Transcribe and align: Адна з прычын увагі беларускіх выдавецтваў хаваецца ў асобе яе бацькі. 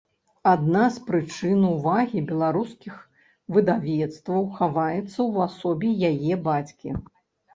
Адна 0.51 0.85
з 0.93 1.01
прычын 1.09 1.59
увагі 1.73 2.23
беларускіх 2.31 2.95
выдавецтваў 3.57 4.49
хаваецца 4.57 5.13
ў 5.13 5.43
асобе 5.47 5.89
яе 6.09 6.33
бацькі. 6.49 6.89